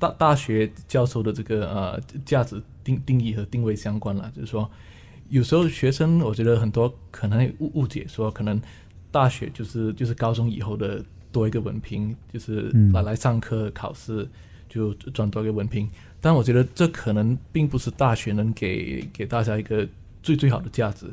[0.00, 4.70] 大大学教授的这个呃价值定定义和定位相关了，就是说，
[5.28, 8.58] 有时候学生我觉得很多可能误误解说，可能
[9.10, 14.26] 大学就是就是高中以后的多一个文凭，就是来来上课考试
[14.68, 15.88] 就赚多一个文凭。
[16.20, 19.86] 但我觉得这可能并不是大学能给给大家一个
[20.22, 21.06] 最最好的价值，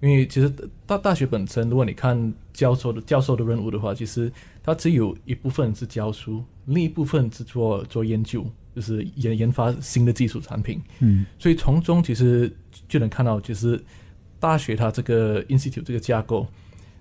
[0.00, 0.52] 因为其实
[0.84, 4.30] 大大学本身，如果你看教授的教授的任务的话，其实
[4.62, 6.44] 它只有一部分是教书。
[6.66, 8.44] 另一部分是做做研究，
[8.76, 10.78] 就是研研发新的技术产品。
[10.98, 12.54] 嗯，所以从中其实
[12.86, 13.82] 就能看到，其实
[14.38, 16.46] 大学它这个 institute 这个架构，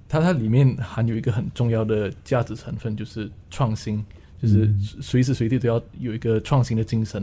[0.07, 4.03] 它它里面含有一个很重要的价值成分，就是创新，
[4.41, 7.21] 就是随时随地都要有一个创新的精神。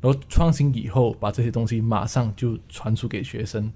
[0.00, 3.70] 然后创新以后，把这些东西马上就传输给学生，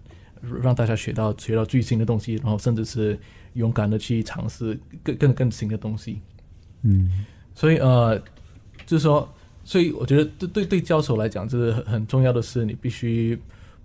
[0.62, 3.18] 让大家学到学到最新的东西，然后甚至是
[3.54, 6.20] 勇敢的去尝试更更更新的东西。
[6.82, 7.26] 嗯。
[7.56, 8.18] 所以呃，
[8.84, 9.32] 就是说，
[9.64, 13.38] 所以我觉得对对对教授来讲，就是很很重要的是，你必须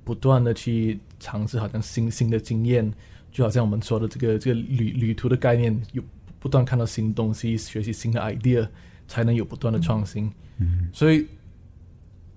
[0.03, 2.91] 不断的去尝试，好像新新的经验，
[3.31, 6.03] 就好像我们说的这个这个旅旅途的概念，有
[6.37, 8.67] 不断看到新东西，学习新的 idea，
[9.07, 10.29] 才能有不断的创新。
[10.57, 11.25] 嗯，所以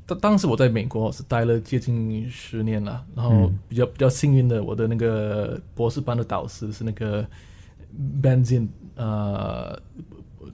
[0.07, 7.27] 当当时我在美国是待了接近十年了，然后比较比较幸运的，我的那个博士班的导师是那个
[8.23, 9.77] Benzin 呃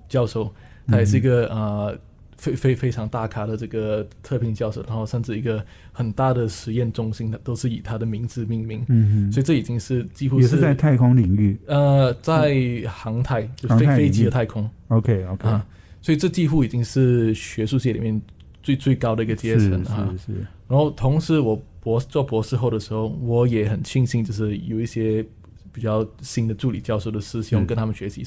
[0.08, 0.50] 教授。
[0.90, 1.98] 他也是一个呃
[2.38, 5.62] 非非非常大咖的这个特聘教授，然后甚至一个
[5.92, 8.84] 很大的实验中心，的都是以他的名字命名。
[8.88, 11.58] 嗯所以这已经是几乎是在太空领域。
[11.66, 12.56] 呃，在
[12.88, 14.70] 航太，就飞飞机的太空。
[14.86, 15.66] OK OK 啊，
[16.00, 18.20] 所以这几乎已经是学术界里面
[18.62, 20.08] 最最高的一个阶层啊。
[20.12, 20.46] 是是。
[20.68, 25.24] 然后同时，我博做博士后的时候，我也很庆幸，就是有一些
[25.72, 28.22] 比较新的助理教授的师兄跟他们学习。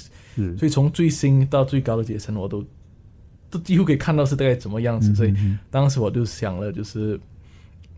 [0.58, 2.66] 所以从最新到最高的阶层，我都
[3.52, 5.14] 都几乎可以看到是大概怎么样子。
[5.14, 5.36] 所以
[5.70, 7.20] 当时我就想了，就是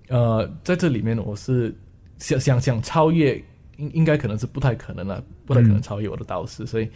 [0.09, 1.73] 呃，在这里面我是
[2.17, 3.41] 想想想超越，
[3.77, 6.65] 应应该可能是不太可能了，不太可能超越我的导师。
[6.65, 6.89] 所以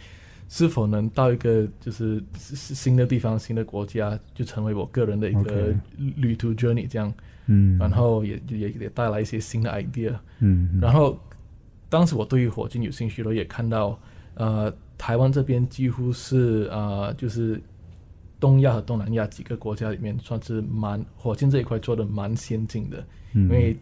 [0.48, 7.14] 是否能到一个就是新的地方、新的国家，就成为我个人的一个旅途 journey 这样。
[7.46, 10.12] 嗯，然后也也也带来一些新的 idea。
[10.40, 11.18] 嗯，然后
[11.88, 13.98] 当时我对于火箭有兴趣了，也看到
[14.34, 14.70] 呃。
[14.98, 17.62] 台湾这边几乎是啊，就是
[18.40, 23.76] 东亚和东南亚几个国家里面算是蛮火箭这一块做的蛮先进的，因为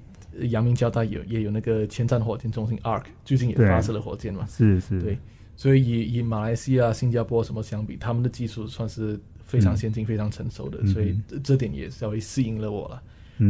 [0.48, 5.18] 阳明交大有也有那个前瞻火箭中心 ARC，最近也发射了火箭嘛，是是，对，
[5.56, 13.02] 所以以以马来西亚、新加坡什么相比，他们的技术算是非常先进、非常成熟的，所以这点也稍微吸引了我了，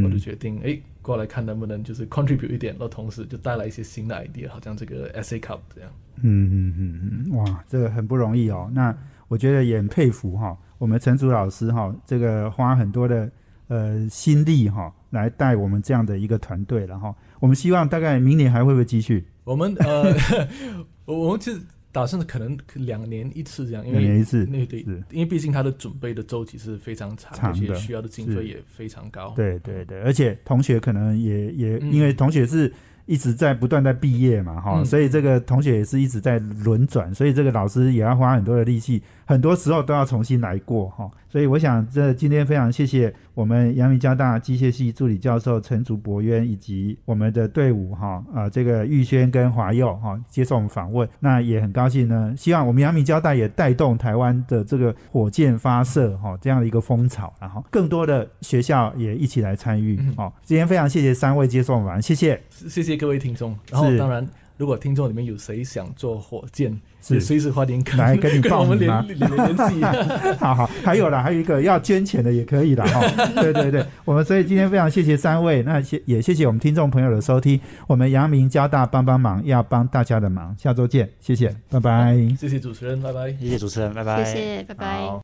[0.04, 5.90] 我就决定哎过来看能不能就是 contribute 一点，然后同时就带来一些新的 idea，好像这个 SA Cup 这样。
[6.22, 8.70] 嗯嗯嗯嗯，哇，这个很不容易哦。
[8.74, 8.96] 那
[9.28, 13.30] 我觉得也很佩服哈，我们陈祖老师哈，这个花很多的
[13.68, 19.24] 呃心力哈，来带我们这样的一个团队然后我们希望大概明年还会不会继续？
[19.44, 20.14] 我们呃，
[21.06, 21.60] 我们其实
[21.92, 29.32] 打算可能两年一次这样，因为两年一次，对对，因为毕竟它的准备的周期是非常长，而且需要的经费也非常高。
[29.36, 32.72] 对对对，而且同学可能也也因为同学是。
[33.08, 41.10] 一直在不断在毕业嘛，哈，所以这个同学也是一直在轮转，所以这个老师也要花很多的力气，很多时候都要重新来过，哈。
[41.28, 51.06] 所以我想，这今天非常谢谢我们阳明交大机械系助理教授陈竹博渊以及我们的队伍，哈，啊，这个玉轩跟华佑，哈，接受我们访问。
[51.20, 60.32] 那也很高兴呢，希望我们阳明交大也带动台湾的这个火箭发射，哈，这样的一个风潮，然后更多的学校也一起来参与，好。
[60.42, 63.54] 今天非常谢谢三位接受我们，谢谢，谢谢各位听众。
[63.70, 64.26] 然后当然，
[64.56, 69.84] 如果听众里面有谁想做火箭，是也随时欢迎跟来跟你跟我们报名吗联联联系。
[70.40, 72.84] 好好，还有啦，还有一个要捐钱的也可以啦。
[72.86, 73.00] 哈。
[73.40, 77.60] 对对对，我们所以今天非常谢谢三位，那谢也谢谢我们听众朋友的收听。
[77.86, 82.16] 我们阳明交大帮帮忙，要帮大家的忙，下周见，谢谢，拜拜。
[82.38, 83.30] 谢谢主持人，拜拜。
[83.32, 84.24] 谢谢主持人，拜拜。
[84.24, 84.96] 谢谢，拜拜。
[85.00, 85.14] 好